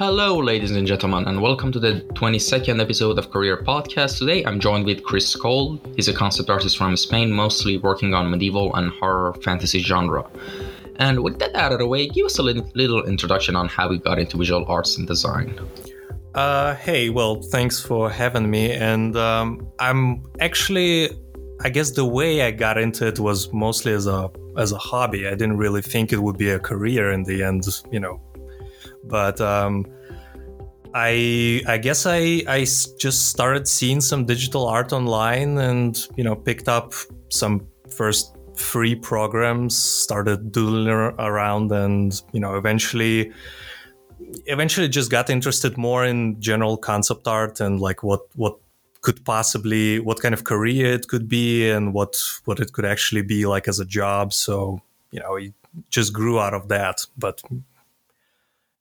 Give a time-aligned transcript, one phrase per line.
[0.00, 4.16] Hello, ladies and gentlemen, and welcome to the 22nd episode of Career Podcast.
[4.16, 5.92] Today I'm joined with Chris Cold.
[5.94, 10.24] He's a concept artist from Spain, mostly working on medieval and horror fantasy genre.
[10.96, 13.98] And with that out of the way, give us a little, introduction on how we
[13.98, 15.60] got into visual arts and design.
[16.34, 18.72] Uh, hey, well, thanks for having me.
[18.72, 21.10] And um, I'm actually,
[21.60, 25.28] I guess the way I got into it was mostly as a as a hobby.
[25.28, 28.18] I didn't really think it would be a career in the end, you know.
[29.04, 29.86] But um,
[30.94, 32.66] I I guess I I
[32.98, 36.94] just started seeing some digital art online and you know picked up
[37.28, 43.32] some first free programs, started doodling around, and you know eventually
[44.46, 48.56] eventually just got interested more in general concept art and like what what
[49.00, 53.22] could possibly what kind of career it could be and what what it could actually
[53.22, 54.32] be like as a job.
[54.32, 55.54] So you know it
[55.88, 57.06] just grew out of that.
[57.16, 57.42] But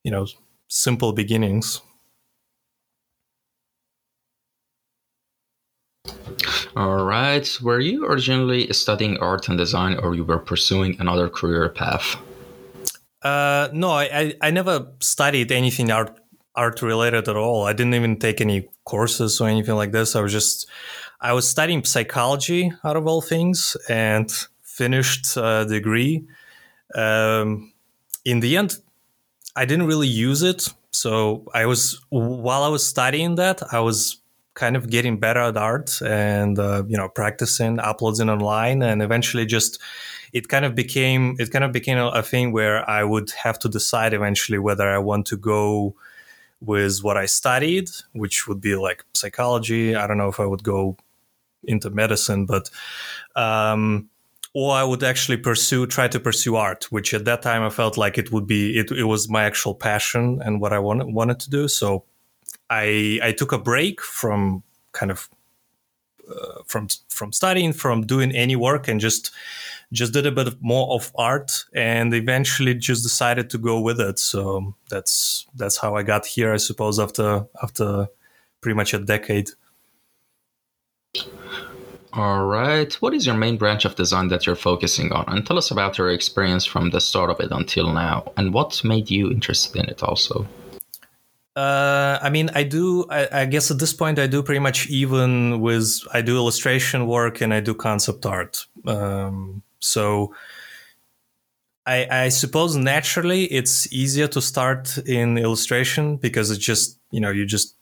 [0.10, 0.26] you know
[0.68, 1.82] simple beginnings.
[6.76, 7.48] All right.
[7.62, 12.16] Were you originally studying art and design or you were pursuing another career path?
[13.22, 16.20] Uh, no I, I, I never studied anything art
[16.56, 17.68] art related at all.
[17.68, 20.16] I didn't even take any courses or anything like this.
[20.16, 20.68] I was just
[21.22, 24.32] i was studying psychology out of all things and
[24.64, 26.26] finished a degree.
[26.96, 27.74] Um,
[28.26, 28.80] in the end
[29.60, 30.74] i didn't really use it.
[30.92, 31.12] So
[31.54, 34.00] i was while i was studying that i was
[34.56, 38.82] kind of getting better at art and uh, you know practicing uploading online.
[38.82, 39.80] And eventually just
[40.34, 43.70] it kind of became it kind of became a thing where i would have to
[43.70, 45.96] decide eventually whether i want to go
[46.62, 49.96] with what i studied which would be like psychology.
[49.96, 50.98] I don't know if i would go
[51.64, 52.70] into medicine but
[53.36, 54.10] um,
[54.54, 57.98] or I would actually pursue, try to pursue art, which at that time I felt
[57.98, 61.40] like it would be, it, it was my actual passion and what I wanted, wanted
[61.42, 61.68] to do.
[61.68, 62.06] So
[62.70, 65.30] I I took a break from kind of
[66.30, 69.32] uh, from from studying, from doing any work, and just
[69.92, 74.00] just did a bit of more of art, and eventually just decided to go with
[74.00, 74.20] it.
[74.20, 78.08] So that's that's how I got here, I suppose, after after
[78.62, 79.50] pretty much a decade.
[82.14, 82.92] All right.
[82.96, 85.26] What is your main branch of design that you're focusing on?
[85.28, 88.84] And tell us about your experience from the start of it until now, and what
[88.84, 90.48] made you interested in it also.
[91.56, 93.06] Uh, I mean, I do.
[93.10, 97.06] I, I, guess at this point, I do pretty much even with I do illustration
[97.06, 98.66] work and I do concept art.
[98.86, 100.34] Um, so,
[101.86, 107.32] I, I suppose naturally it's easier to start in illustration because it's just you know
[107.32, 107.76] you just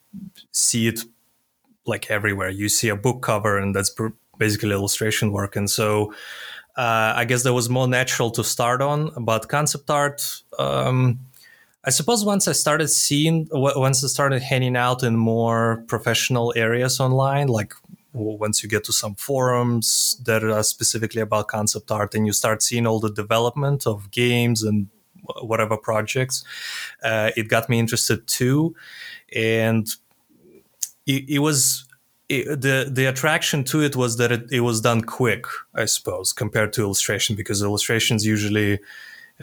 [0.51, 1.01] see it
[1.87, 2.49] like everywhere.
[2.49, 3.93] You see a book cover and that's
[4.37, 6.13] basically illustration work, and so
[6.77, 9.11] uh, I guess that was more natural to start on.
[9.23, 10.21] But concept art.
[10.59, 11.19] Um,
[11.83, 16.99] I suppose once I started seeing, once I started hanging out in more professional areas
[16.99, 17.73] online, like
[18.13, 22.61] once you get to some forums that are specifically about concept art and you start
[22.61, 24.87] seeing all the development of games and
[25.41, 26.43] whatever projects,
[27.03, 28.75] uh, it got me interested too.
[29.33, 29.87] And
[31.07, 31.87] it, it was
[32.29, 36.33] it, the the attraction to it was that it, it was done quick, I suppose,
[36.33, 38.79] compared to illustration, because illustrations usually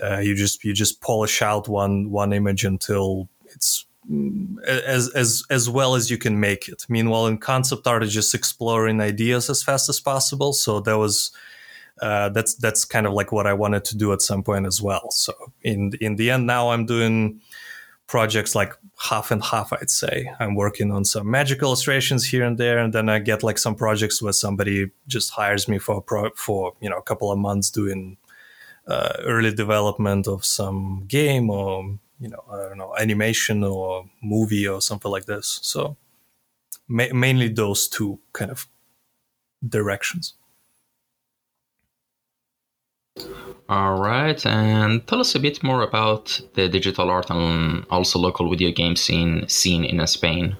[0.03, 5.43] uh, you just you just polish out one one image until it's mm, as as
[5.51, 6.85] as well as you can make it.
[6.89, 10.53] Meanwhile, in concept art, it's just exploring ideas as fast as possible.
[10.53, 11.33] So that was
[12.03, 14.83] uh, that's that's kind of like what I wanted to do at some point as
[14.83, 15.11] well.
[15.11, 15.33] So
[15.63, 17.41] in in the end, now I'm doing
[18.07, 19.73] projects like half and half.
[19.73, 23.43] I'd say I'm working on some magic illustrations here and there, and then I get
[23.43, 27.03] like some projects where somebody just hires me for a pro- for you know a
[27.03, 28.17] couple of months doing
[28.87, 34.67] uh, early development of some game or you know I don't know animation or movie
[34.67, 35.59] or something like this.
[35.63, 35.97] So
[36.89, 38.67] ma- mainly those two kind of
[39.67, 40.35] directions.
[43.67, 48.51] All right, and tell us a bit more about the digital art and also local
[48.51, 50.57] video game scene scene in Spain.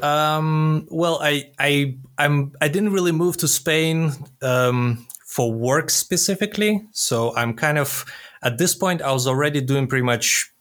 [0.00, 6.86] Um, well, I I I'm I didn't really move to Spain um, for work specifically.
[6.92, 8.04] So I'm kind of
[8.42, 10.52] at this point I was already doing pretty much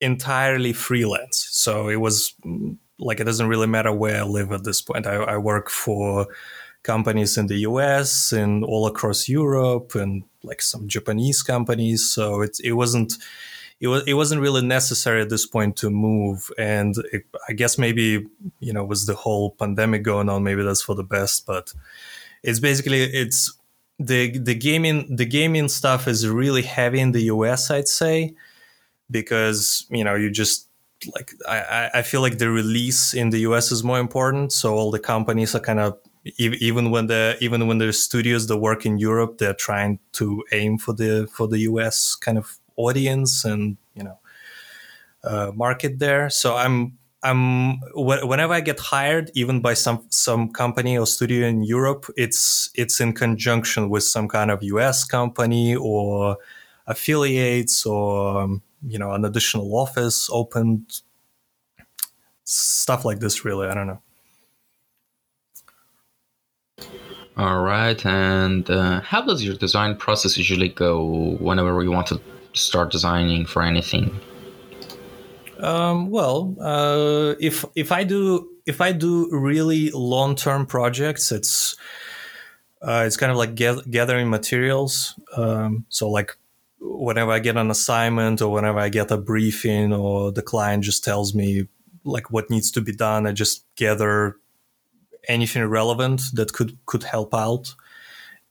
[0.00, 1.48] entirely freelance.
[1.50, 2.34] So it was
[2.98, 5.06] like it doesn't really matter where I live at this point.
[5.06, 6.26] I, I work for
[6.84, 12.08] companies in the US and all across Europe and like some Japanese companies.
[12.10, 13.14] So it it wasn't
[13.80, 16.50] it was it wasn't really necessary at this point to move.
[16.58, 18.26] And it, I guess maybe
[18.60, 21.46] you know with the whole pandemic going on, maybe that's for the best.
[21.46, 21.72] But
[22.42, 23.52] it's basically it's
[23.98, 28.34] the the gaming the gaming stuff is really heavy in the US, I'd say.
[29.10, 30.68] because you know you just
[31.14, 34.52] like I, I feel like the release in the US is more important.
[34.52, 35.98] So all the companies are kind of
[36.38, 40.78] even when the even when there's studios that work in Europe, they're trying to aim
[40.78, 44.18] for the for the US kind of audience and you know
[45.22, 46.30] uh, market there.
[46.30, 51.62] So I'm I'm whenever I get hired, even by some some company or studio in
[51.62, 56.38] Europe, it's it's in conjunction with some kind of US company or
[56.86, 61.02] affiliates or um, you know an additional office opened
[62.44, 64.02] stuff like this really i don't know
[67.36, 72.20] all right and uh, how does your design process usually go whenever you want to
[72.52, 74.20] start designing for anything?
[75.58, 81.76] Um, well uh, if if i do if i do really long-term projects it's
[82.84, 85.18] uh, it's kind of like get, gathering materials.
[85.36, 86.36] Um, so like
[86.80, 91.02] whenever I get an assignment or whenever I get a briefing or the client just
[91.02, 91.66] tells me
[92.04, 94.36] like what needs to be done, I just gather
[95.28, 97.74] anything relevant that could could help out.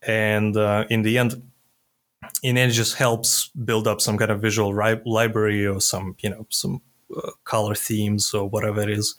[0.05, 1.41] And uh, in the end,
[2.41, 6.29] in it just helps build up some kind of visual ri- library or some you
[6.29, 6.81] know some
[7.15, 9.15] uh, color themes or whatever it is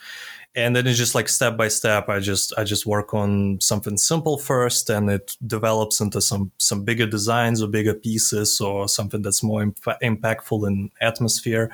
[0.56, 3.96] and then it's just like step by step i just i just work on something
[3.96, 9.22] simple first and it develops into some some bigger designs or bigger pieces or something
[9.22, 11.70] that's more imp- impactful in atmosphere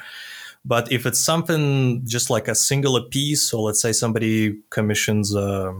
[0.64, 5.72] but if it's something just like a singular piece so let's say somebody commissions uh,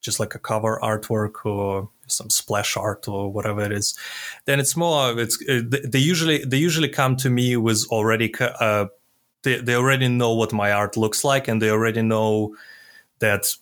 [0.00, 3.98] just like a cover artwork or some splash art or whatever it is
[4.44, 8.86] then it's more it's uh, they usually they usually come to me with already uh,
[9.42, 12.54] they, they already know what my art looks like and they already know
[13.18, 13.54] that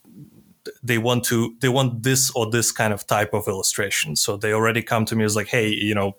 [0.82, 4.16] they want to they want this or this kind of type of illustration.
[4.16, 6.16] So they already come to me as like hey you know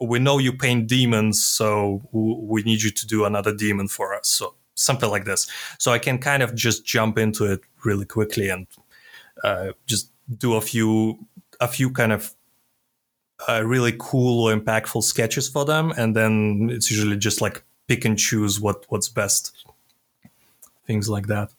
[0.00, 4.28] we know you paint demons so we need you to do another demon for us.
[4.28, 5.48] So something like this.
[5.78, 8.66] So i can kind of just jump into it really quickly and
[9.42, 11.18] uh, just do a few
[11.60, 12.34] a few kind of
[13.48, 18.04] uh, really cool or impactful sketches for them and then it's usually just like pick
[18.04, 19.66] and choose what what's best.
[20.86, 21.50] Things like that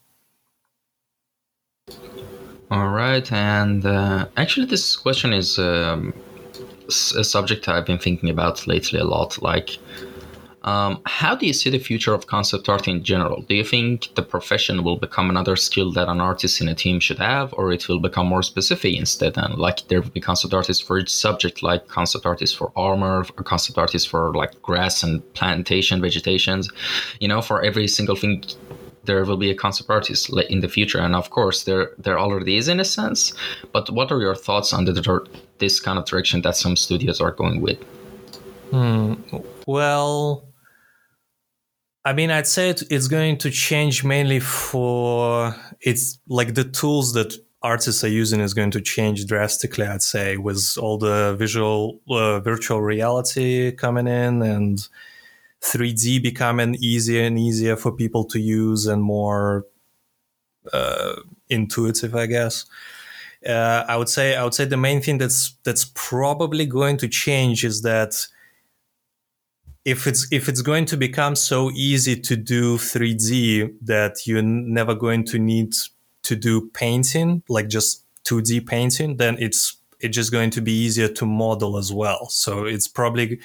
[2.69, 6.13] all right and uh, actually this question is um,
[7.15, 9.77] a subject i've been thinking about lately a lot like
[10.67, 13.41] um, how do you see the future of concept art in general?
[13.43, 16.99] Do you think the profession will become another skill that an artist in a team
[16.99, 19.37] should have, or it will become more specific instead?
[19.37, 23.25] And like there will be concept artists for each subject, like concept artists for armor,
[23.37, 26.69] or concept artists for like grass and plantation, vegetations.
[27.21, 28.43] You know, for every single thing,
[29.07, 32.57] there will be a concept artist in the future, and of course, there there already
[32.57, 33.33] is in a sense.
[33.73, 35.27] But what are your thoughts on the,
[35.57, 37.79] this kind of direction that some studios are going with?
[38.71, 39.15] Hmm.
[39.65, 40.47] Well,
[42.05, 47.33] I mean, I'd say it's going to change mainly for it's like the tools that
[47.61, 49.85] artists are using is going to change drastically.
[49.85, 54.87] I'd say with all the visual uh, virtual reality coming in and
[55.61, 59.65] 3D becoming easier and easier for people to use and more
[60.73, 61.15] uh,
[61.49, 62.65] intuitive, I guess.
[63.47, 67.07] Uh, I would say I would say the main thing that's that's probably going to
[67.07, 68.15] change is that
[69.85, 74.93] if it's if it's going to become so easy to do 3D that you're never
[74.93, 75.73] going to need
[76.23, 81.07] to do painting, like just 2D painting, then it's it's just going to be easier
[81.07, 82.29] to model as well.
[82.29, 83.39] So it's probably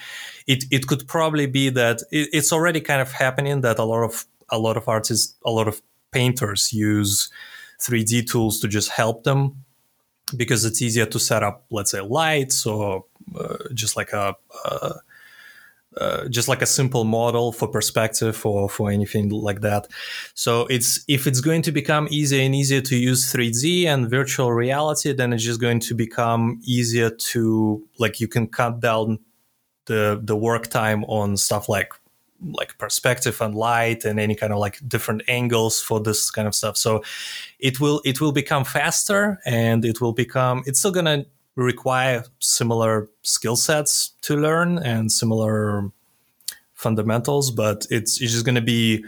[0.47, 4.05] it it could probably be that it, it's already kind of happening that a lot
[4.05, 5.81] of a lot of artists, a lot of
[6.13, 7.31] painters use
[7.81, 9.65] 3D tools to just help them
[10.37, 13.05] because it's easier to set up, let's say, lights or
[13.39, 14.95] uh, just like a, a
[15.97, 19.89] uh, just like a simple model for perspective or for anything like that.
[20.35, 24.53] So it's if it's going to become easier and easier to use 3D and virtual
[24.53, 29.19] reality, then it's just going to become easier to like you can cut down
[29.87, 31.93] the the work time on stuff like
[32.55, 36.55] like perspective and light and any kind of like different angles for this kind of
[36.55, 36.77] stuff.
[36.77, 37.03] So
[37.59, 43.09] it will it will become faster and it will become it's still gonna require similar
[43.23, 45.91] skill sets to learn and similar
[46.75, 49.05] fundamentals, but it's, it's just going to be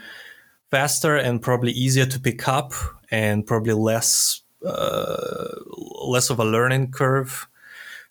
[0.70, 2.72] faster and probably easier to pick up
[3.10, 5.48] and probably less uh,
[6.06, 7.46] less of a learning curve.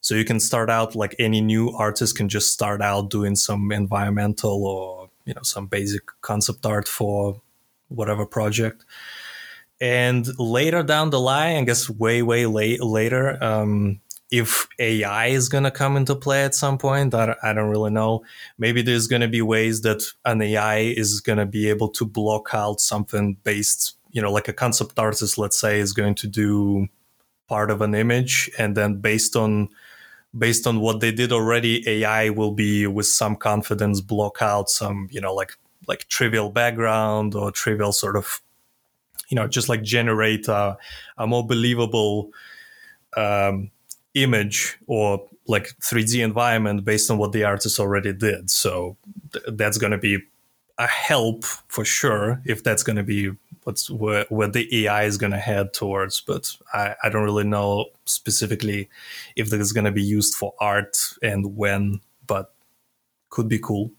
[0.01, 3.71] So you can start out like any new artist can just start out doing some
[3.71, 7.41] environmental or you know some basic concept art for
[7.87, 8.85] whatever project.
[9.81, 13.99] And later down the line, I guess way way late later, um,
[14.33, 17.91] if AI is going to come into play at some point, I, I don't really
[17.91, 18.23] know.
[18.57, 22.03] Maybe there's going to be ways that an AI is going to be able to
[22.03, 26.27] block out something based, you know, like a concept artist, let's say, is going to
[26.27, 26.87] do
[27.47, 29.69] part of an image, and then based on
[30.35, 35.09] based on what they did already, AI will be with some confidence block out some,
[35.11, 35.51] you know, like
[35.87, 38.41] like trivial background or trivial sort of,
[39.29, 40.75] you know, just like generate a,
[41.19, 42.31] a more believable
[43.15, 43.69] um,
[44.13, 48.49] image or like 3D environment based on what the artist already did.
[48.49, 48.97] So
[49.33, 50.19] th- that's going to be
[50.77, 53.31] a help for sure if that's going to be
[53.63, 56.21] what's where, where the AI is going to head towards.
[56.21, 58.89] But I, I don't really know specifically
[59.35, 62.53] if that is going to be used for art and when, but
[63.29, 63.91] could be cool.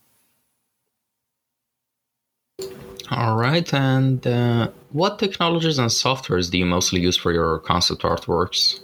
[3.10, 8.02] All right, and uh, what technologies and softwares do you mostly use for your concept
[8.02, 8.80] artworks?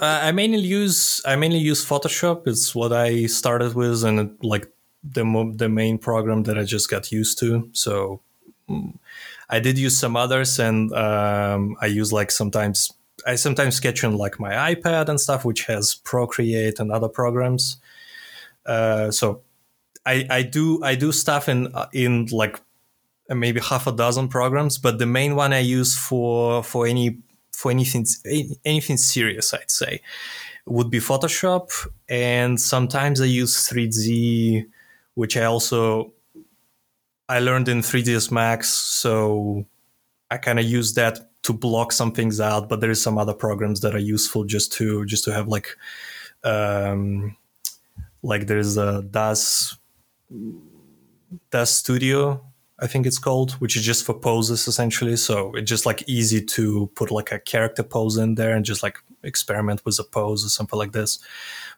[0.00, 2.46] Uh, I mainly use I mainly use Photoshop.
[2.46, 4.68] It's what I started with, and it, like
[5.02, 7.68] the mo- the main program that I just got used to.
[7.72, 8.20] So
[8.68, 8.94] mm,
[9.48, 12.92] I did use some others, and um, I use like sometimes
[13.26, 17.76] I sometimes sketch on like my iPad and stuff, which has Procreate and other programs.
[18.66, 19.42] Uh, so
[20.04, 22.60] I I do I do stuff in in like
[23.28, 27.18] maybe half a dozen programs, but the main one I use for for any
[27.54, 28.06] for anything
[28.64, 30.00] anything serious, I'd say,
[30.66, 31.70] would be Photoshop,
[32.08, 34.66] and sometimes I use 3D,
[35.14, 36.12] which I also
[37.28, 39.64] I learned in 3ds Max, so
[40.30, 42.68] I kind of use that to block some things out.
[42.68, 45.68] But there is some other programs that are useful just to just to have like
[46.42, 47.36] um,
[48.22, 49.76] like there's a DAZ
[51.50, 52.44] DAZ Studio
[52.80, 55.16] I think it's called, which is just for poses essentially.
[55.16, 58.82] So it's just like easy to put like a character pose in there and just
[58.82, 61.20] like experiment with a pose or something like this.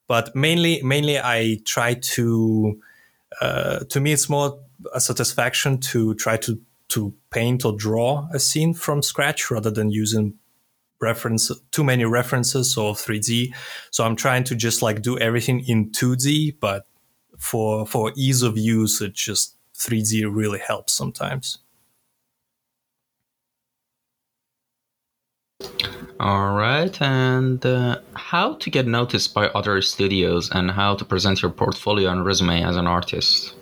[0.06, 2.80] But mainly, mainly I try to,
[3.40, 4.58] uh, to me, it's more
[4.94, 9.90] a satisfaction to try to, to paint or draw a scene from scratch rather than
[9.90, 10.34] using
[11.00, 13.52] reference too many references or 3D.
[13.90, 16.86] So I'm trying to just like do everything in 2D, but
[17.36, 21.58] for, for ease of use, it just 3D really helps sometimes.
[26.18, 31.42] All right, and uh, how to get noticed by other studios and how to present
[31.42, 33.54] your portfolio and resume as an artist?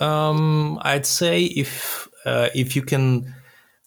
[0.00, 3.32] Um, I'd say if uh, if you can,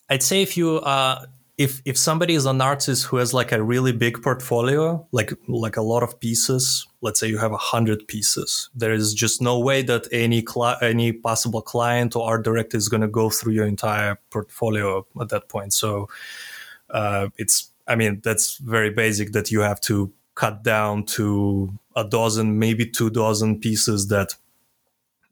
[0.09, 1.25] I'd say if you are
[1.57, 5.77] if if somebody is an artist who has like a really big portfolio, like like
[5.77, 9.59] a lot of pieces, let's say you have a hundred pieces, there is just no
[9.59, 13.53] way that any cli- any possible client or art director is going to go through
[13.53, 15.73] your entire portfolio at that point.
[15.73, 16.09] So
[16.89, 22.03] uh, it's I mean that's very basic that you have to cut down to a
[22.03, 24.33] dozen, maybe two dozen pieces that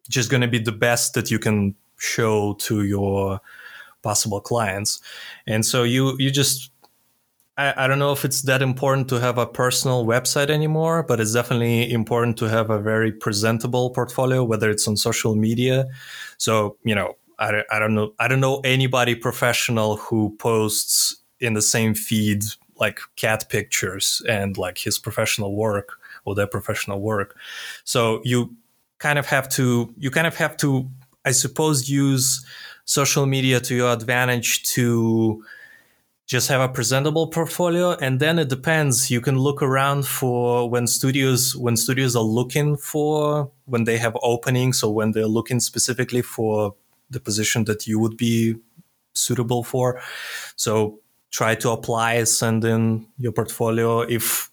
[0.07, 3.41] just going to be the best that you can show to your
[4.01, 4.99] possible clients.
[5.47, 6.71] And so you you just
[7.57, 11.19] I, I don't know if it's that important to have a personal website anymore, but
[11.19, 15.87] it's definitely important to have a very presentable portfolio, whether it's on social media.
[16.37, 21.53] So, you know, I, I don't know I don't know anybody professional who posts in
[21.53, 22.43] the same feed
[22.79, 27.35] like cat pictures and like his professional work or their professional work.
[27.83, 28.55] So you
[28.99, 30.89] kind of have to you kind of have to
[31.25, 32.45] I suppose use
[32.85, 35.43] social media to your advantage to
[36.31, 37.91] just have a presentable portfolio.
[37.91, 39.11] And then it depends.
[39.11, 44.15] You can look around for when studios when studios are looking for when they have
[44.23, 46.73] openings or when they're looking specifically for
[47.09, 48.55] the position that you would be
[49.13, 50.01] suitable for.
[50.55, 50.99] So
[51.31, 53.99] try to apply send in your portfolio.
[53.99, 54.49] If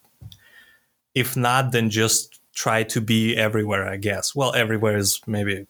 [1.15, 4.35] if not then just try to be everywhere i guess.
[4.35, 5.69] Well everywhere is maybe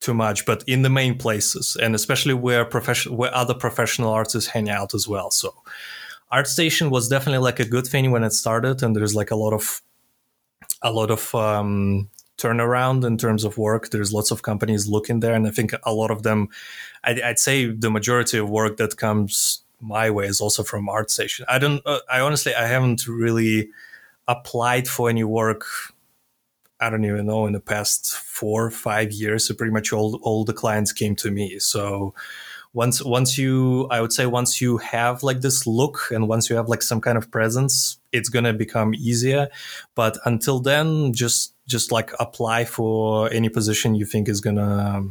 [0.00, 4.50] too much, but in the main places, and especially where profession where other professional artists
[4.50, 5.30] hang out as well.
[5.30, 5.54] So,
[6.32, 9.52] ArtStation was definitely like a good thing when it started, and there's like a lot
[9.52, 9.82] of
[10.82, 13.90] a lot of um, turnaround in terms of work.
[13.90, 16.48] There's lots of companies looking there, and I think a lot of them,
[17.04, 21.44] I'd, I'd say the majority of work that comes my way is also from ArtStation.
[21.48, 23.70] I don't, uh, I honestly, I haven't really
[24.28, 25.64] applied for any work
[26.80, 29.46] I don't even know in the past four or five years.
[29.46, 31.58] So pretty much all all the clients came to me.
[31.58, 32.14] So
[32.72, 36.56] once once you I would say once you have like this look and once you
[36.56, 39.48] have like some kind of presence, it's gonna become easier.
[39.94, 45.02] But until then, just just like apply for any position you think is gonna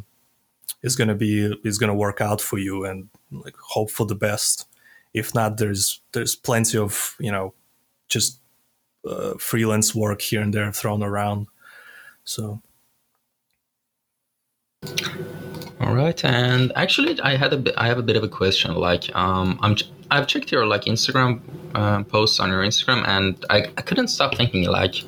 [0.81, 4.65] is gonna be is gonna work out for you and like hope for the best.
[5.13, 7.53] If not, there's there's plenty of you know
[8.07, 8.39] just
[9.07, 11.47] uh, freelance work here and there thrown around.
[12.29, 12.61] So.
[15.81, 18.75] All right, and actually, I had a bit, I have a bit of a question.
[18.75, 19.75] Like, um, I'm
[20.11, 21.41] I've checked your like Instagram
[21.73, 25.03] uh, posts on your Instagram, and I, I couldn't stop thinking like,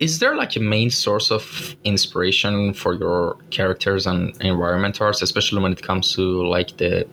[0.00, 5.62] is there like a main source of inspiration for your characters and environment arts, especially
[5.62, 7.06] when it comes to like the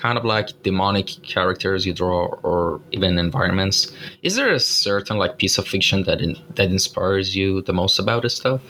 [0.00, 3.92] kind of like demonic characters you draw or even environments?
[4.22, 7.98] Is there a certain like piece of fiction that in, that inspires you the most
[7.98, 8.60] about this stuff?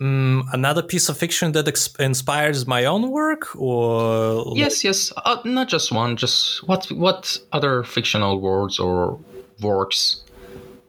[0.00, 5.38] Mm, another piece of fiction that ex- inspires my own work, or yes, yes, uh,
[5.44, 6.16] not just one.
[6.16, 9.18] Just what what other fictional worlds or
[9.60, 10.22] works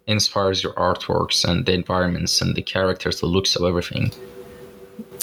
[0.05, 4.11] inspires your artworks and the environments and the characters, the looks of everything.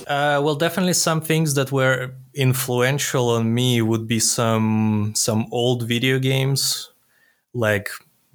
[0.07, 5.89] Uh, well, definitely some things that were influential on me would be some some old
[5.89, 6.91] video games,
[7.55, 7.89] like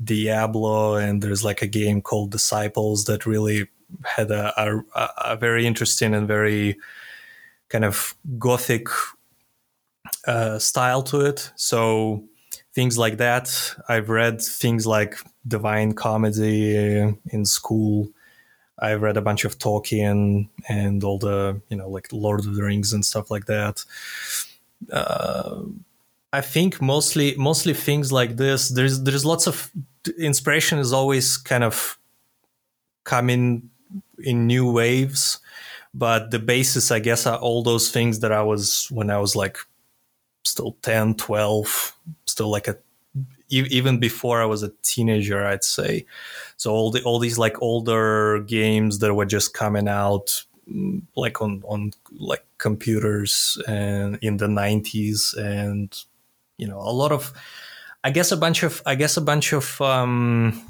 [0.03, 3.67] Diablo, and there's like a game called Disciples that really
[4.03, 6.77] had a, a, a very interesting and very
[7.69, 8.87] kind of gothic
[10.25, 11.51] uh, style to it.
[11.55, 12.23] So
[12.73, 13.75] things like that.
[13.87, 15.17] I've read things like
[15.47, 16.75] Divine Comedy
[17.31, 18.09] in school.
[18.81, 22.63] I've read a bunch of Tolkien and all the you know like Lord of the
[22.63, 23.85] Rings and stuff like that.
[24.91, 25.61] Uh,
[26.33, 28.69] I think mostly mostly things like this.
[28.69, 29.71] There's there's lots of
[30.17, 31.97] inspiration is always kind of
[33.03, 33.69] coming
[34.19, 35.39] in new waves
[35.93, 39.35] but the basis i guess are all those things that i was when i was
[39.35, 39.57] like
[40.43, 41.95] still 10 12
[42.25, 42.77] still like a
[43.51, 46.05] even before i was a teenager i'd say
[46.57, 51.41] so all the all these like older games that were just coming out mm, like
[51.41, 56.03] on on like computers and in the 90s and
[56.57, 57.33] you know a lot of
[58.03, 60.61] i guess a bunch of i guess a bunch of um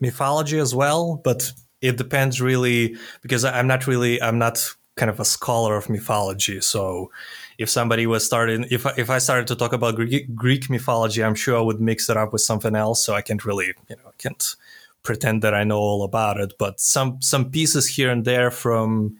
[0.00, 1.52] mythology as well but
[1.84, 6.60] it depends really because I'm not really I'm not kind of a scholar of mythology.
[6.62, 7.10] So
[7.58, 11.34] if somebody was starting if if I started to talk about Greek, Greek mythology, I'm
[11.34, 13.04] sure I would mix it up with something else.
[13.04, 14.56] So I can't really you know I can't
[15.02, 16.54] pretend that I know all about it.
[16.58, 19.18] But some some pieces here and there from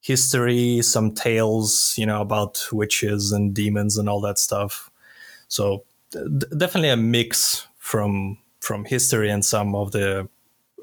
[0.00, 4.90] history, some tales you know about witches and demons and all that stuff.
[5.48, 10.28] So d- definitely a mix from from history and some of the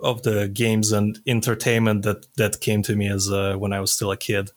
[0.02, 3.92] of the games and entertainment that that came to me as uh, when I was
[3.92, 4.52] still a kid.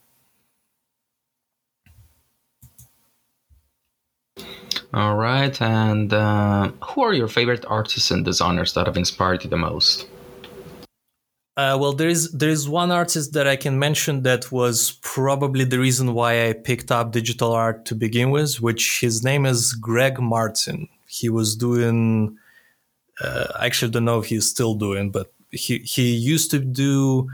[4.94, 9.50] All right, and uh, who are your favorite artists and designers that have inspired you
[9.50, 10.06] the most?
[11.56, 15.64] Uh, well, there is there is one artist that I can mention that was probably
[15.64, 19.72] the reason why I picked up digital art to begin with, which his name is
[19.72, 20.88] Greg Martin.
[21.08, 22.38] He was doing,
[23.20, 27.28] uh, I actually don't know if he's still doing, but he he used to do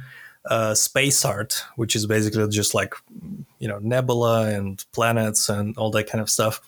[0.46, 2.94] uh, space art, which is basically just like
[3.58, 6.62] you know nebula and planets and all that kind of stuff.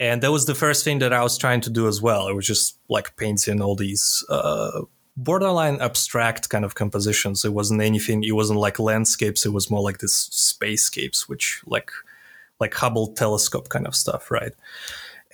[0.00, 2.26] And that was the first thing that I was trying to do as well.
[2.26, 4.80] It was just like painting all these uh,
[5.14, 7.44] borderline abstract kind of compositions.
[7.44, 8.24] It wasn't anything.
[8.24, 9.44] It wasn't like landscapes.
[9.44, 11.92] It was more like this spacescapes, which like
[12.60, 14.52] like Hubble telescope kind of stuff, right?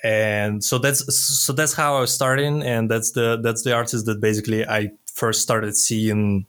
[0.02, 4.06] And so that's so that's how I was starting, and that's the that's the artist
[4.06, 6.46] that basically I first started seeing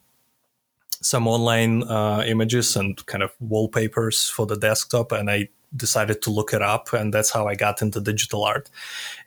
[1.01, 6.29] some online uh, images and kind of wallpapers for the desktop, and I decided to
[6.31, 8.69] look it up, and that's how I got into digital art.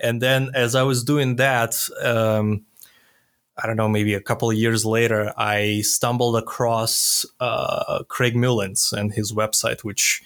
[0.01, 2.65] And then as I was doing that, um,
[3.63, 8.93] I don't know, maybe a couple of years later, I stumbled across uh, Craig Mullins
[8.93, 10.23] and his website, which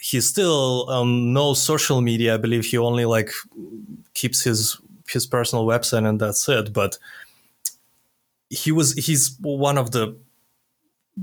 [0.00, 2.34] he's still on no social media.
[2.34, 3.30] I believe he only like
[4.14, 6.72] keeps his his personal website and that's it.
[6.72, 6.98] But
[8.48, 10.16] he was he's one of the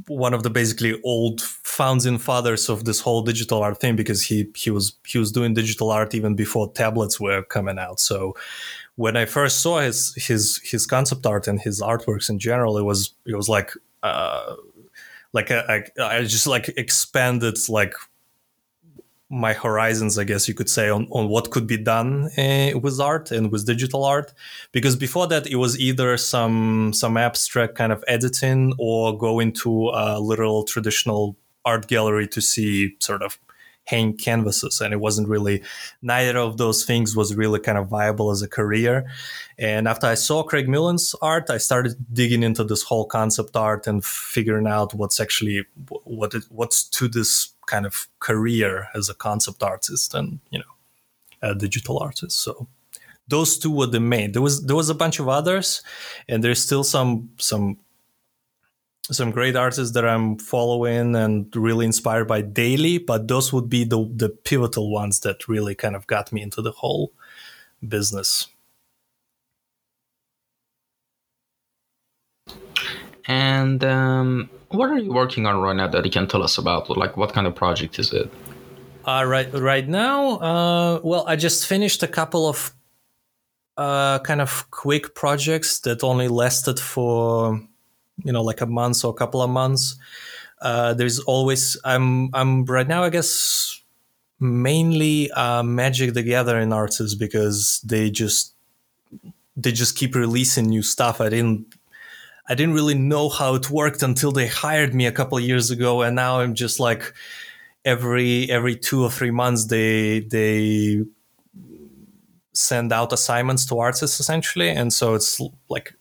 [0.07, 4.47] one of the basically old founding fathers of this whole digital art thing because he
[4.55, 7.99] he was he was doing digital art even before tablets were coming out.
[7.99, 8.35] So
[8.95, 12.83] when I first saw his his his concept art and his artworks in general, it
[12.83, 14.55] was it was like uh,
[15.31, 17.93] like a, a, I just like expanded like
[19.33, 22.99] my horizons, I guess you could say, on, on what could be done uh, with
[22.99, 24.33] art and with digital art.
[24.71, 29.89] Because before that, it was either some some abstract kind of editing or go into
[29.89, 33.39] a literal traditional art gallery to see sort of
[33.85, 35.61] hang canvases and it wasn't really
[36.01, 39.05] neither of those things was really kind of viable as a career
[39.57, 43.85] and after i saw craig Mullins' art i started digging into this whole concept art
[43.85, 45.65] and figuring out what's actually
[46.05, 50.65] what it, what's to this kind of career as a concept artist and you know
[51.41, 52.67] a digital artist so
[53.27, 54.31] those two were the main.
[54.33, 55.81] There was there was a bunch of others,
[56.27, 57.77] and there's still some some
[59.11, 62.97] some great artists that I'm following and really inspired by daily.
[62.97, 66.61] But those would be the the pivotal ones that really kind of got me into
[66.61, 67.11] the whole
[67.87, 68.47] business.
[73.25, 76.89] And um, what are you working on right now that you can tell us about?
[76.89, 78.29] Like, what kind of project is it?
[79.05, 82.73] Uh, right, right now, uh, well, I just finished a couple of
[83.77, 87.61] uh, kind of quick projects that only lasted for,
[88.23, 89.95] you know, like a month or a couple of months.
[90.61, 93.81] Uh, there's always I'm I'm right now, I guess,
[94.39, 98.53] mainly uh, Magic the Gathering artists because they just
[99.55, 101.19] they just keep releasing new stuff.
[101.19, 101.75] I didn't
[102.47, 106.01] I didn't really know how it worked until they hired me a couple years ago,
[106.01, 107.13] and now I'm just like
[107.85, 111.03] every every two or three months they they
[112.53, 115.95] send out assignments to artists essentially and so it's like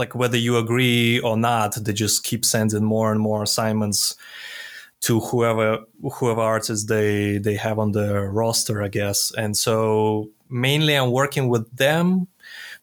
[0.00, 4.16] like whether you agree or not they just keep sending more and more assignments
[5.00, 5.78] to whoever
[6.14, 8.08] whoever artists they they have on the
[8.40, 12.26] roster i guess and so mainly i'm working with them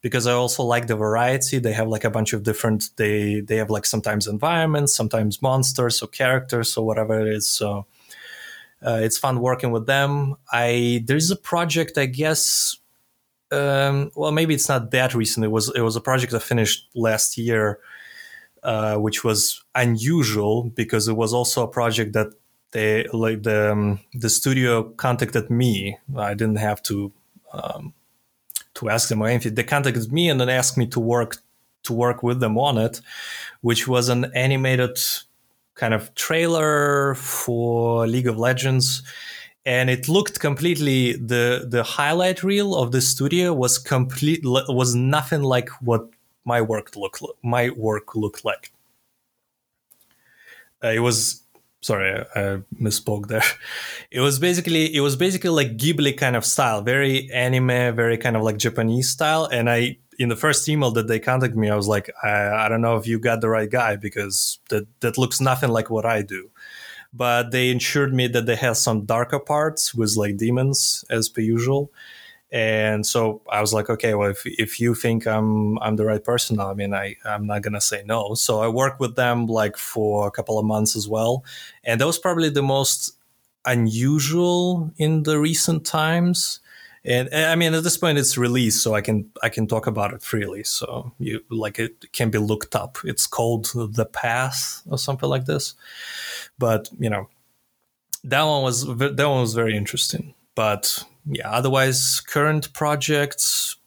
[0.02, 3.58] because i also like the variety they have like a bunch of different they they
[3.58, 7.86] have like sometimes environments sometimes monsters or characters or whatever it is so
[8.86, 10.36] uh, it's fun working with them.
[10.52, 12.77] I there's a project, I guess.
[13.52, 15.46] Um, well, maybe it's not that recent.
[15.46, 17.80] It was it was a project I finished last year,
[18.64, 22.28] uh, which was unusual because it was also a project that
[22.72, 25.98] they like the um, the studio contacted me.
[26.16, 27.12] I didn't have to
[27.54, 27.94] um,
[28.76, 29.56] to ask them or anything.
[29.56, 31.38] They contacted me and then asked me to work
[31.84, 33.00] to work with them on it,
[33.62, 35.00] which was an animated
[35.76, 39.04] kind of trailer for League of Legends
[39.68, 45.44] and it looked completely the the highlight reel of the studio was complete was nothing
[45.44, 46.10] like what
[46.46, 48.72] my work looked my work looked like.
[50.82, 51.44] Uh, it was
[51.82, 53.44] sorry I, I, misspoke there.
[54.12, 58.38] It was basically it was basically like ghibli kind of style very anime very kind
[58.38, 59.46] of like japanese style.
[59.46, 62.70] And i in the first email that they contacted me, I was like, I, I
[62.70, 66.06] don't know if you got the right guy because that that looks nothing like what
[66.06, 66.50] I do.
[67.18, 71.42] But they ensured me that they had some darker parts with like demons as per
[71.42, 71.92] usual.
[72.52, 76.24] And so I was like, okay, well, if, if you think I'm I'm the right
[76.24, 78.36] person, I mean, I I'm not gonna say no.
[78.36, 81.44] So I worked with them like for a couple of months as well,
[81.84, 83.18] and that was probably the most
[83.66, 86.62] unusual in the recent times
[87.08, 90.14] and, I mean at this point it's released, so I can I can talk about
[90.14, 90.64] it freely.
[90.64, 92.98] So you like it can be looked up.
[93.04, 95.74] It's called The Path or something like this.
[96.60, 97.30] But you know,
[98.26, 100.34] that one was that one was very interesting.
[100.54, 103.78] But yeah, otherwise current projects.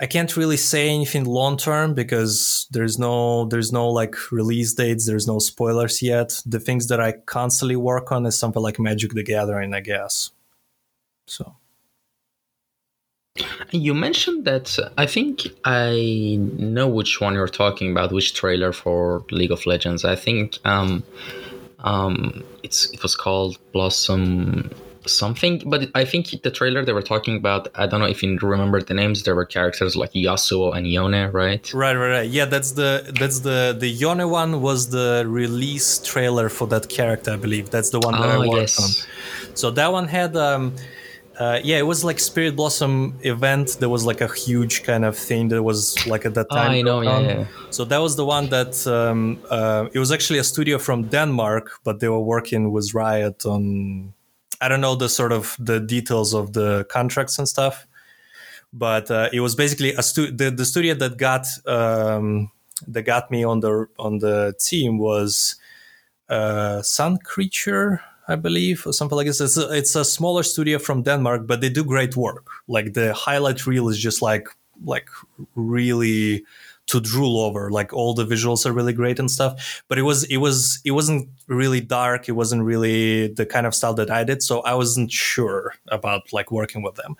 [0.00, 5.06] I can't really say anything long term because there's no there's no like release dates,
[5.06, 6.40] there's no spoilers yet.
[6.44, 10.32] The things that I constantly work on is something like Magic the Gathering, I guess.
[11.28, 11.54] So
[13.70, 19.24] you mentioned that I think I know which one you're talking about, which trailer for
[19.30, 20.04] League of Legends.
[20.04, 21.02] I think um,
[21.80, 24.70] um, it's it was called Blossom
[25.06, 27.68] something, but I think the trailer they were talking about.
[27.74, 29.22] I don't know if you remember the names.
[29.22, 31.72] There were characters like Yasuo and Yone, right?
[31.72, 32.28] Right, right, right.
[32.28, 37.32] Yeah, that's the that's the the Yone one was the release trailer for that character,
[37.32, 37.70] I believe.
[37.70, 38.78] That's the one that I ah, worked yes.
[38.78, 39.56] on.
[39.56, 40.36] So that one had.
[40.36, 40.74] Um,
[41.38, 43.76] uh, yeah, it was like Spirit Blossom event.
[43.80, 46.70] There was like a huge kind of thing that was like at that ah, time.
[46.70, 50.38] I know, yeah, yeah, So that was the one that um, uh, it was actually
[50.38, 54.12] a studio from Denmark, but they were working with Riot on.
[54.60, 57.86] I don't know the sort of the details of the contracts and stuff,
[58.72, 62.50] but uh, it was basically a stu- the, the studio that got um,
[62.86, 65.56] that got me on the on the team was
[66.28, 69.40] uh, Sun Creature I believe, or something like this.
[69.40, 72.46] It's a, it's a smaller studio from Denmark, but they do great work.
[72.68, 74.48] Like the highlight reel is just like
[74.84, 75.08] like
[75.54, 76.44] really
[76.86, 77.70] to drool over.
[77.70, 79.82] Like all the visuals are really great and stuff.
[79.88, 82.28] But it was it was it wasn't really dark.
[82.28, 84.42] It wasn't really the kind of style that I did.
[84.42, 87.16] So I wasn't sure about like working with them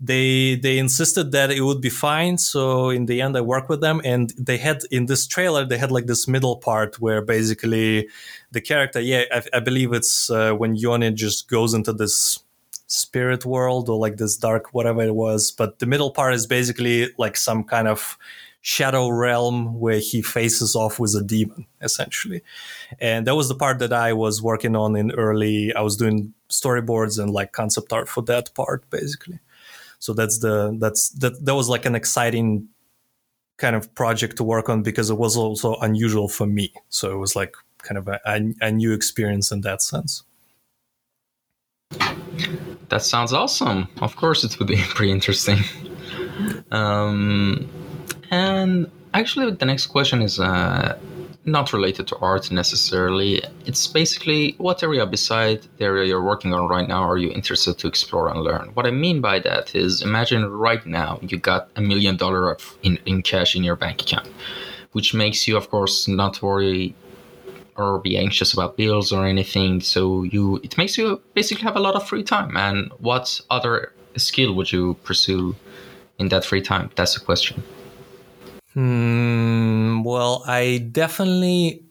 [0.00, 2.38] they they insisted that it would be fine.
[2.38, 5.78] So in the end i worked with them and they had in this trailer they
[5.78, 8.08] had like this middle part where basically
[8.52, 12.38] the character yeah i, I believe it's uh, when yone just goes into this
[12.86, 17.10] spirit world or like this dark whatever it was but the middle part is basically
[17.18, 18.16] like some kind of
[18.60, 22.42] shadow realm where he faces off with a demon essentially.
[22.98, 26.34] And that was the part that i was working on in early i was doing
[26.48, 29.38] storyboards and like concept art for that part basically
[29.98, 32.68] so that's the that's that that was like an exciting
[33.58, 36.72] kind of project to work on because it was also unusual for me.
[36.88, 38.20] So it was like kind of a,
[38.60, 40.22] a new experience in that sense.
[42.88, 43.88] That sounds awesome.
[44.00, 45.58] Of course it would be pretty interesting.
[46.70, 47.68] Um,
[48.30, 50.96] and actually the next question is uh,
[51.50, 53.42] not related to art necessarily.
[53.66, 57.78] It's basically what area beside the area you're working on right now are you interested
[57.78, 58.70] to explore and learn?
[58.74, 62.98] What I mean by that is imagine right now you got a million dollar in,
[63.06, 64.28] in cash in your bank account,
[64.92, 66.94] which makes you, of course, not worry
[67.76, 69.80] or be anxious about bills or anything.
[69.80, 72.56] So you it makes you basically have a lot of free time.
[72.56, 75.54] And what other skill would you pursue
[76.18, 76.90] in that free time?
[76.96, 77.62] That's the question.
[78.74, 81.84] Hmm, well, I definitely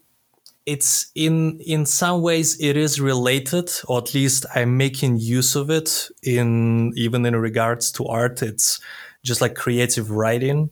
[0.66, 5.70] it's in in some ways it is related or at least i'm making use of
[5.70, 8.42] it in even in regards to art.
[8.42, 8.80] It's
[9.24, 10.70] just like creative writing.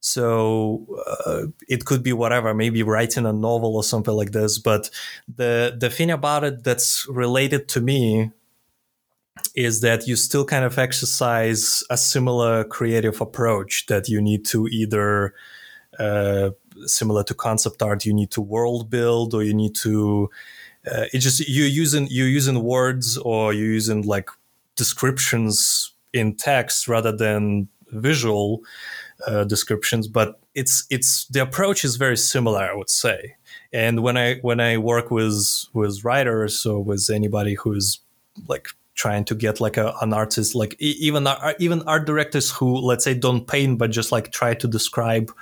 [0.00, 0.86] So
[1.26, 4.90] uh, it could be whatever maybe writing a novel or something like this but
[5.36, 8.30] the the thing about it that's related to me
[9.54, 14.66] is that you still kind of exercise a similar creative approach that you need to
[14.68, 15.34] either
[15.98, 16.50] uh,
[16.86, 20.30] similar to concept art you need to world build or you need to
[20.86, 24.30] uh, it just you're using you're using words or you're using like
[24.76, 28.62] descriptions in text rather than visual
[29.26, 33.36] uh, descriptions but it's it's the approach is very similar i would say.
[33.72, 38.00] And when i when i work with with writers or with anybody who's
[38.46, 38.68] like
[38.98, 41.26] trying to get like a, an artist like even
[41.60, 45.32] even art directors who let's say don't paint but just like try to describe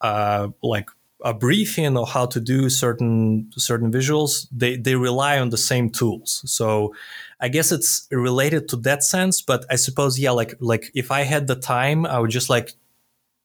[0.00, 0.90] uh, like
[1.24, 5.88] a briefing or how to do certain certain visuals they they rely on the same
[5.88, 6.42] tools.
[6.46, 6.94] So
[7.40, 11.22] i guess it's related to that sense but i suppose yeah like like if i
[11.22, 12.72] had the time i would just like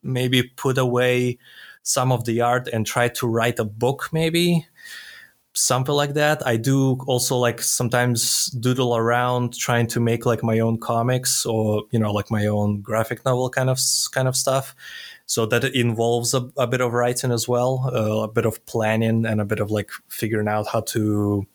[0.04, 1.38] maybe put away
[1.84, 4.68] some of the art and try to write a book maybe
[5.60, 6.45] something like that.
[6.48, 11.84] I do also like sometimes doodle around trying to make like my own comics or
[11.91, 13.80] you know like my own graphic novel kind of
[14.12, 14.76] kind of stuff.
[15.26, 19.26] So that involves a, a bit of writing as well, uh, a bit of planning
[19.26, 21.45] and a bit of like figuring out how to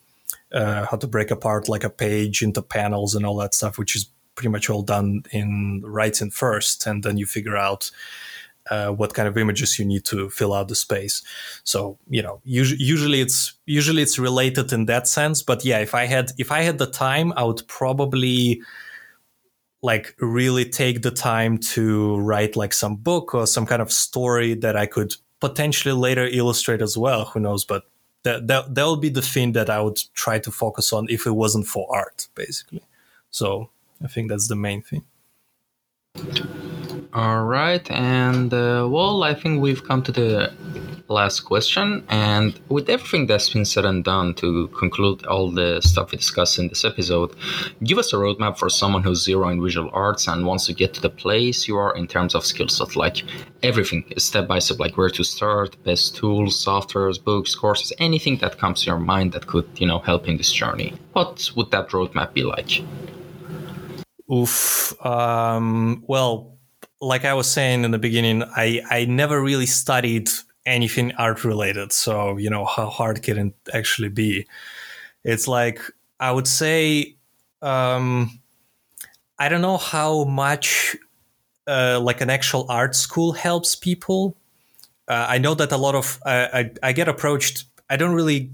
[0.52, 3.96] uh, how to break apart like a page into panels and all that stuff, which
[3.96, 7.90] is pretty much all done in writing first, and then you figure out
[8.70, 11.22] uh, what kind of images you need to fill out the space.
[11.64, 15.42] So you know, usually, usually it's usually it's related in that sense.
[15.42, 18.62] But yeah, if I had if I had the time, I would probably
[19.82, 24.54] like really take the time to write like some book or some kind of story
[24.54, 27.26] that I could potentially later illustrate as well.
[27.26, 27.66] Who knows?
[27.66, 27.84] But
[28.22, 31.26] that that that would be the thing that I would try to focus on if
[31.26, 32.82] it wasn't for art, basically.
[33.30, 33.70] So
[34.02, 35.04] I think that's the main thing.
[37.14, 40.52] All right, and uh, well, I think we've come to the
[41.08, 42.04] last question.
[42.08, 46.58] And with everything that's been said and done to conclude all the stuff we discussed
[46.58, 47.36] in this episode,
[47.84, 50.92] give us a roadmap for someone who's zero in visual arts and wants to get
[50.94, 53.22] to the place you are in terms of skill set, like
[53.62, 58.58] everything step by step, like where to start, best tools, softwares, books, courses, anything that
[58.58, 60.94] comes to your mind that could, you know, help in this journey.
[61.12, 62.82] What would that roadmap be like?
[64.32, 64.94] Oof.
[65.04, 66.53] Um, well,
[67.04, 70.28] like I was saying in the beginning, I, I never really studied
[70.66, 71.92] anything art related.
[71.92, 74.46] So, you know, how hard can it actually be?
[75.22, 75.80] It's like,
[76.18, 77.16] I would say,
[77.62, 78.40] um,
[79.38, 80.96] I don't know how much
[81.66, 84.36] uh, like an actual art school helps people.
[85.06, 88.50] Uh, I know that a lot of, uh, I, I get approached, I don't really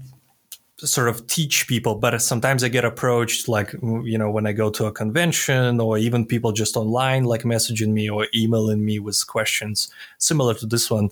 [0.87, 4.69] sort of teach people, but sometimes I get approached, like, you know, when I go
[4.71, 9.25] to a convention or even people just online, like messaging me or emailing me with
[9.27, 11.09] questions similar to this one.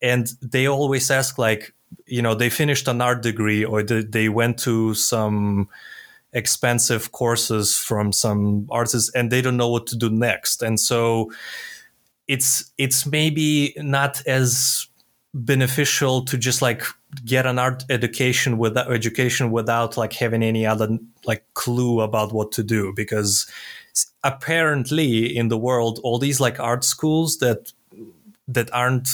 [0.00, 1.72] And they always ask, like,
[2.06, 5.68] you know, they finished an art degree or they went to some
[6.32, 10.62] expensive courses from some artists and they don't know what to do next.
[10.62, 11.30] And so
[12.26, 14.88] it's, it's maybe not as
[15.34, 16.84] beneficial to just like
[17.24, 22.52] get an art education without education without like having any other like clue about what
[22.52, 22.92] to do?
[22.94, 23.50] Because
[24.22, 27.72] apparently in the world all these like art schools that
[28.48, 29.08] that aren't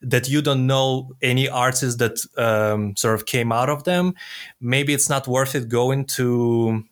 [0.00, 4.12] that you don't know any artists that um, sort of came out of them
[4.60, 6.82] maybe it's not worth it going to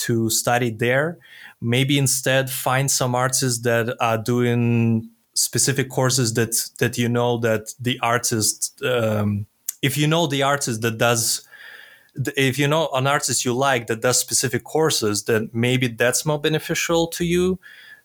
[0.00, 1.18] to study there.
[1.60, 7.74] Maybe instead find some artists that are doing specific courses that that you know that
[7.80, 9.46] the artist um,
[9.80, 11.48] if you know the artist that does
[12.36, 16.40] if you know an artist you like that does specific courses, then maybe that's more
[16.40, 17.58] beneficial to you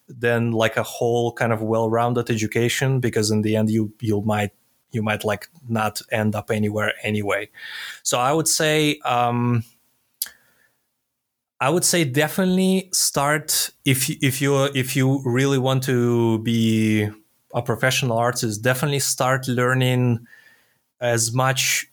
[0.07, 4.51] than like a whole kind of well-rounded education because in the end you you might
[4.91, 7.49] you might like not end up anywhere anyway.
[8.03, 9.63] So I would say um,
[11.59, 17.09] I would say definitely start if if you if you really want to be
[17.55, 20.27] a professional artist, definitely start learning
[20.99, 21.87] as much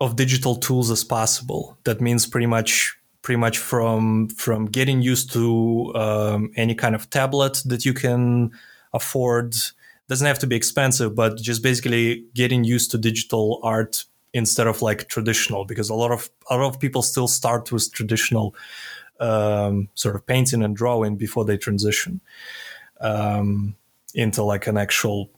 [0.00, 1.78] of digital tools as possible.
[1.84, 7.08] That means pretty much pretty much from from getting used to um, any kind of
[7.08, 8.50] tablet that you can
[8.92, 9.54] afford.
[10.08, 14.82] Doesn't have to be expensive, but just basically getting used to digital art instead of
[14.82, 18.56] like traditional, because a lot of a lot of people still start with traditional
[19.20, 22.20] um, sort of painting and drawing before they transition
[23.00, 23.76] um,
[24.14, 25.30] into like an actual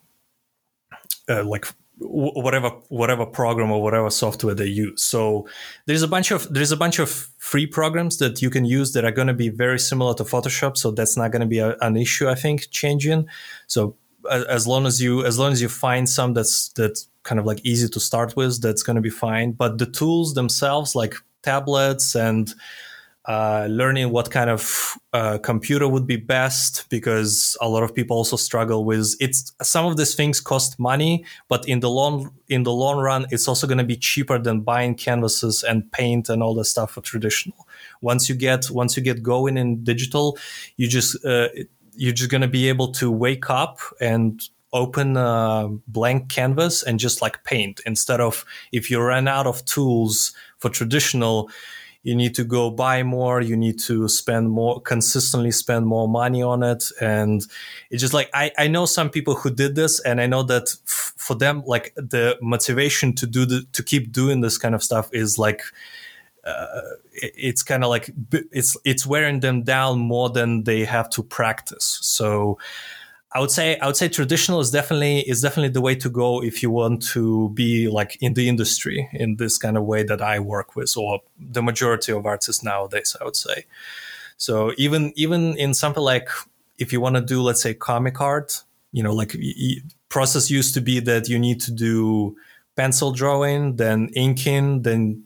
[1.29, 1.67] uh, like
[1.99, 5.03] whatever whatever program or whatever software they use.
[5.03, 5.49] So
[5.87, 7.09] there's a bunch of there's a bunch of
[7.39, 10.77] free programs that you can use that are going to be very similar to Photoshop.
[10.77, 13.29] So that's not going to be a, an issue, I think, changing.
[13.67, 13.97] So
[14.31, 17.61] as long as you as long as you find some that's that's kind of like
[17.65, 19.53] easy to start with, that's going to be fine.
[19.53, 22.53] But the tools themselves, like tablets and
[23.27, 28.17] uh, learning what kind of uh, computer would be best because a lot of people
[28.17, 32.65] also struggle with it's some of these things cost money but in the long in
[32.65, 36.43] the long run it's also going to be cheaper than buying canvases and paint and
[36.43, 37.67] all the stuff for traditional.
[38.03, 40.37] Once you get once you get going in digital
[40.77, 41.49] you just uh,
[41.97, 46.99] you're just going to be able to wake up and open a blank canvas and
[46.99, 47.81] just like paint.
[47.87, 51.49] Instead of if you run out of tools for traditional
[52.05, 53.41] you need to go buy more.
[53.41, 56.85] You need to spend more consistently spend more money on it.
[57.01, 57.45] And
[57.91, 60.75] it's just like i, I know some people who did this and i know that
[60.87, 64.83] f- for them like the motivation to do the to keep doing this kind of
[64.83, 65.63] stuff is like
[66.45, 66.81] uh,
[67.15, 68.11] it's kind of like
[68.53, 71.99] it's it's wearing them down more than they have to practice.
[72.03, 72.59] So
[73.35, 76.41] I would say I would say traditional is definitely is definitely the way to go
[76.43, 80.23] if you want to be like in the industry in this kind of way that
[80.23, 83.67] I work with or the majority of artists nowadays I would say.
[84.37, 86.29] So even even in something like
[86.79, 89.37] if you want to do let's say comic art, you know like
[90.09, 92.37] process used to be that you need to do
[92.77, 95.25] pencil drawing, then inking, then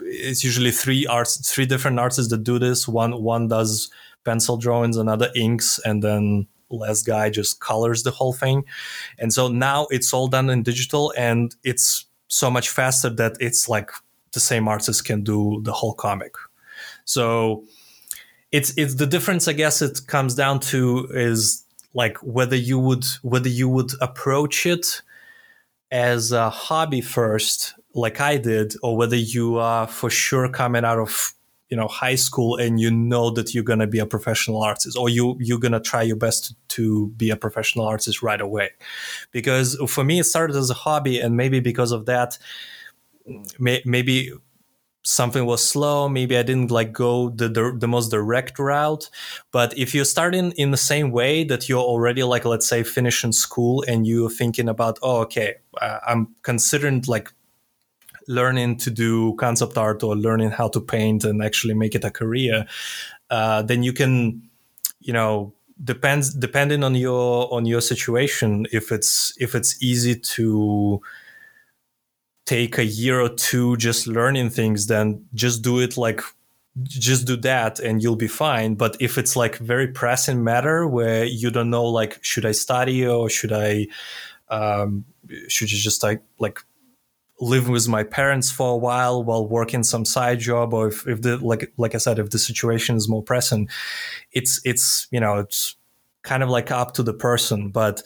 [0.00, 2.86] it's usually three arts three different artists that do this.
[2.86, 3.90] One one does
[4.24, 8.64] pencil drawings, another inks, and then last guy just colors the whole thing.
[9.18, 13.68] And so now it's all done in digital and it's so much faster that it's
[13.68, 13.90] like
[14.32, 16.34] the same artist can do the whole comic.
[17.04, 17.64] So
[18.52, 23.04] it's it's the difference I guess it comes down to is like whether you would
[23.22, 25.02] whether you would approach it
[25.90, 30.98] as a hobby first like I did or whether you are for sure coming out
[30.98, 31.32] of
[31.68, 34.96] you know high school and you know that you're going to be a professional artist
[34.96, 38.40] or you you're going to try your best to, to, be a professional artist right
[38.40, 38.70] away.
[39.32, 42.38] Because for me it started as a hobby and maybe because of that
[43.58, 44.32] may, maybe
[45.04, 49.08] something was slow maybe i didn't like go the, the, the most direct route.
[49.52, 53.32] But if you're starting in the same way that you're already like let's say finishing
[53.32, 57.32] school and you're thinking about oh okay uh, i'm considering like
[58.28, 62.10] learning to do concept art or learning how to paint and actually make it a
[62.10, 62.66] career,
[63.30, 64.48] uh, then you can,
[65.00, 68.66] you know, depends depending on your on your situation.
[68.72, 71.00] If it's if it's easy to
[72.46, 76.22] take a year or two just learning things, then just do it like
[76.84, 81.24] just do that and you'll be fine but if it's like very pressing matter where
[81.24, 83.84] you don't know like should i study or should i
[84.50, 85.04] um,
[85.48, 86.60] should you just like like
[87.40, 91.22] live with my parents for a while while working some side job or if, if
[91.22, 93.68] the like like i said if the situation is more pressing
[94.32, 95.76] it's it's you know it's
[96.28, 97.70] kind of like up to the person.
[97.70, 98.02] But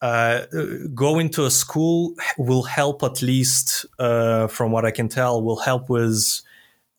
[0.00, 0.46] uh,
[0.94, 5.60] going to a school will help at least uh, from what i can tell will
[5.60, 6.42] help with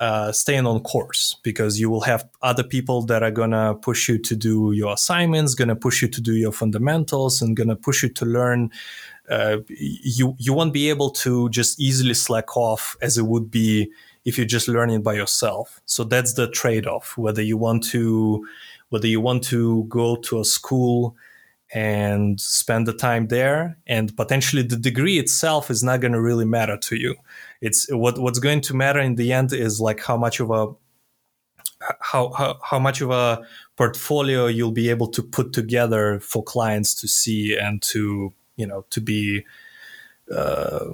[0.03, 4.17] uh, staying on course because you will have other people that are gonna push you
[4.17, 8.09] to do your assignments, gonna push you to do your fundamentals, and gonna push you
[8.09, 8.69] to learn
[9.29, 13.89] uh, you you won't be able to just easily slack off as it would be
[14.25, 15.79] if you're just learning by yourself.
[15.85, 17.17] So that's the trade-off.
[17.17, 18.45] Whether you want to
[18.89, 21.15] whether you want to go to a school
[21.73, 26.45] and spend the time there, and potentially the degree itself is not going to really
[26.45, 27.15] matter to you.
[27.61, 30.73] It's what what's going to matter in the end is like how much of a
[31.99, 33.41] how, how, how much of a
[33.75, 38.85] portfolio you'll be able to put together for clients to see and to you know
[38.91, 39.43] to be
[40.31, 40.91] uh,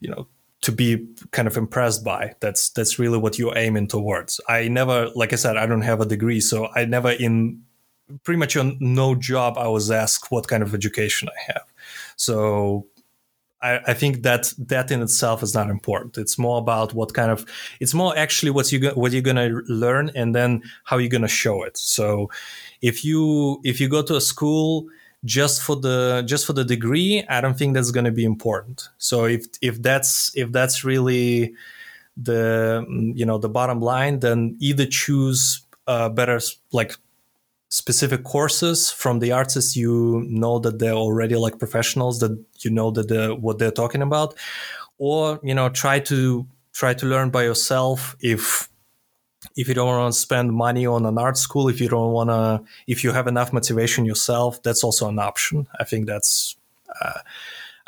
[0.00, 0.26] you know
[0.62, 2.34] to be kind of impressed by.
[2.40, 4.40] That's that's really what you're aiming towards.
[4.48, 7.62] I never, like I said, I don't have a degree, so I never in
[8.22, 11.64] pretty much on no job I was asked what kind of education I have.
[12.16, 12.86] So
[13.62, 16.18] I, I, think that that in itself is not important.
[16.18, 17.46] It's more about what kind of
[17.80, 21.62] it's more actually what you what you're gonna learn and then how you're gonna show
[21.62, 21.78] it.
[21.78, 22.30] So
[22.82, 24.86] if you if you go to a school
[25.24, 28.88] just for the just for the degree, I don't think that's gonna be important.
[28.98, 31.54] So if if that's if that's really
[32.18, 32.84] the
[33.14, 36.38] you know the bottom line, then either choose uh, better
[36.72, 36.96] like
[37.74, 42.92] specific courses from the artists you know that they're already like professionals that you know
[42.92, 44.36] that they're, what they're talking about.
[44.98, 48.68] Or you know try to try to learn by yourself if
[49.56, 52.30] if you don't want to spend money on an art school if you don't want
[52.30, 55.66] to if you have enough motivation yourself that's also an option.
[55.80, 56.54] I think that's
[57.02, 57.22] uh,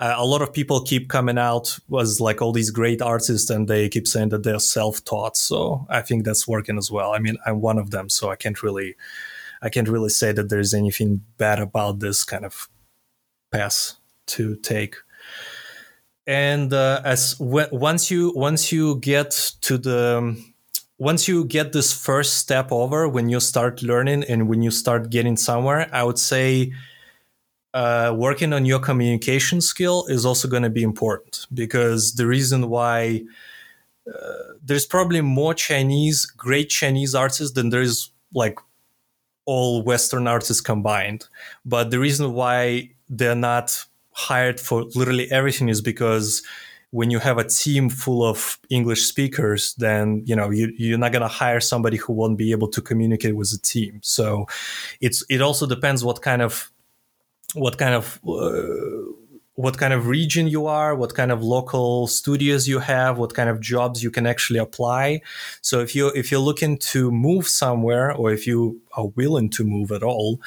[0.01, 3.89] a lot of people keep coming out was like all these great artists and they
[3.89, 5.37] keep saying that they're self-taught.
[5.37, 7.13] So i think that's working as well.
[7.15, 8.97] I mean i'm one of them so i can't really
[9.67, 12.69] I can't really say that there's anything bad about this kind of
[13.51, 13.97] pass
[14.27, 14.95] to take.
[16.25, 20.37] And uh, as w- once you once you get to the
[20.99, 25.11] once you get this first step over, when you start learning and when you start
[25.11, 26.73] getting somewhere, I would say
[27.75, 32.69] uh, working on your communication skill is also going to be important because the reason
[32.69, 33.25] why
[34.07, 38.59] uh, there's probably more Chinese, great Chinese artists than there's like
[39.47, 41.27] all Western artists combined.
[41.65, 46.43] But the reason why they're not hired for literally everything is because
[46.91, 51.13] when you have a team full of English speakers, then you know you, you're not
[51.13, 54.01] going to hire somebody who won't be able to communicate with the team.
[54.03, 54.47] So
[55.01, 56.71] it's it also depends what kind of
[57.55, 59.13] what kind of uh,
[59.57, 63.49] what kind of region you are, what kind of local studios you have, what kind
[63.49, 65.23] of jobs you can actually apply.
[65.63, 69.65] So if you if you're looking to move somewhere, or if you are willing to
[69.65, 70.41] move at all,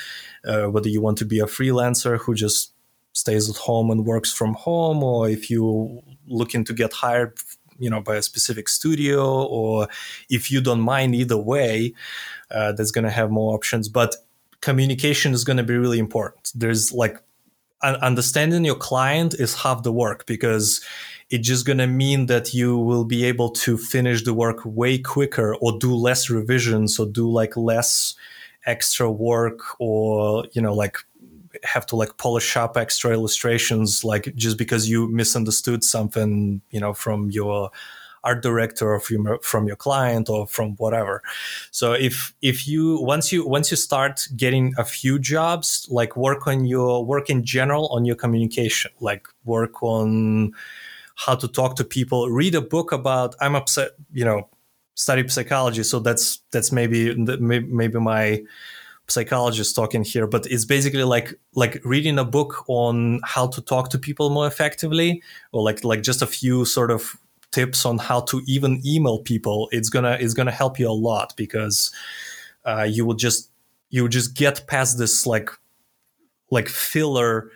[0.45, 2.71] uh, whether you want to be a freelancer who just
[3.13, 7.33] stays at home and works from home, or if you're looking to get hired,
[7.79, 9.87] you know, by a specific studio, or
[10.29, 11.93] if you don't mind either way,
[12.51, 13.89] uh, that's going to have more options.
[13.89, 14.15] But
[14.61, 16.51] communication is going to be really important.
[16.53, 17.17] There's like
[17.81, 20.81] understanding your client is half the work because
[21.29, 24.97] it's just going to mean that you will be able to finish the work way
[24.97, 28.15] quicker or do less revisions or do like less
[28.65, 30.97] extra work or you know like
[31.63, 36.93] have to like polish up extra illustrations like just because you misunderstood something you know
[36.93, 37.71] from your
[38.23, 41.21] art director your, from your client or from whatever.
[41.71, 46.47] So if if you once you once you start getting a few jobs, like work
[46.47, 50.53] on your work in general on your communication, like work on
[51.15, 54.49] how to talk to people, read a book about I'm upset, you know,
[54.95, 55.83] study psychology.
[55.83, 58.43] So that's that's maybe maybe my
[59.11, 63.89] psychologist talking here but it's basically like like reading a book on how to talk
[63.89, 67.17] to people more effectively or like like just a few sort of
[67.51, 71.33] tips on how to even email people, it's gonna it's gonna help you a lot
[71.35, 71.91] because
[72.65, 73.51] uh, you will just
[73.89, 75.49] you will just get past this like
[76.51, 77.51] like filler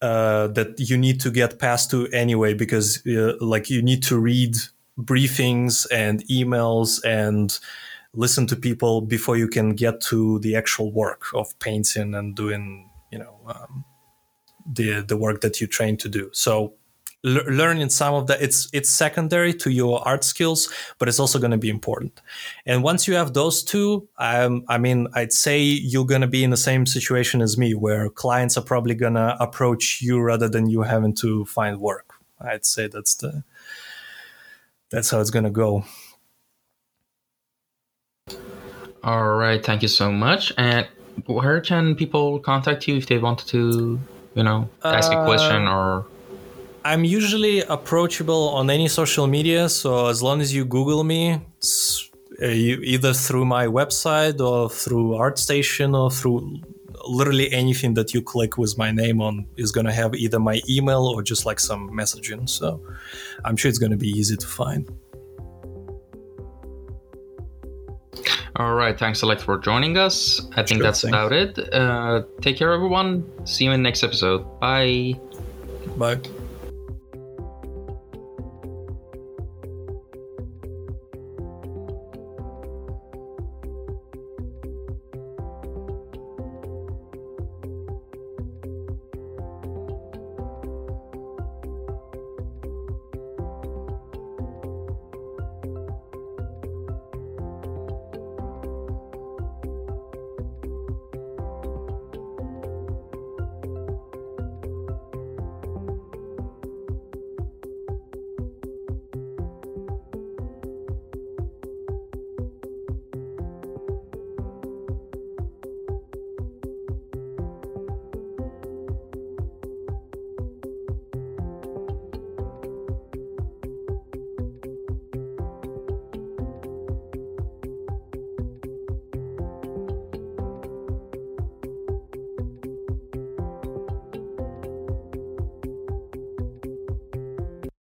[0.00, 4.18] uh, that you need to get past to anyway because uh, like you need to
[4.18, 4.56] read
[4.98, 7.58] briefings and emails and
[8.14, 12.90] listen to people before you can get to the actual work of painting and doing
[13.10, 13.84] you know um,
[14.66, 16.30] the the work that you train to do.
[16.32, 16.74] So
[17.24, 21.52] learning some of that it's it's secondary to your art skills but it's also going
[21.52, 22.20] to be important.
[22.66, 26.42] And once you have those two um, i mean i'd say you're going to be
[26.42, 30.48] in the same situation as me where clients are probably going to approach you rather
[30.48, 32.14] than you having to find work.
[32.40, 33.44] I'd say that's the
[34.90, 35.84] that's how it's going to go.
[39.04, 40.52] All right thank you so much.
[40.58, 40.88] And
[41.26, 44.00] where can people contact you if they want to
[44.34, 46.06] you know ask a question uh, or
[46.84, 49.68] I'm usually approachable on any social media.
[49.68, 51.40] So as long as you Google me,
[52.42, 56.60] uh, you, either through my website or through ArtStation or through
[57.04, 60.60] literally anything that you click with my name on is going to have either my
[60.68, 62.48] email or just like some messaging.
[62.48, 62.80] So
[63.44, 64.88] I'm sure it's going to be easy to find.
[68.56, 68.98] All right.
[68.98, 70.40] Thanks a lot for joining us.
[70.52, 71.16] I think sure, that's thanks.
[71.16, 71.72] about it.
[71.72, 73.24] Uh, take care, everyone.
[73.46, 74.44] See you in the next episode.
[74.60, 75.14] Bye.
[75.96, 76.20] Bye.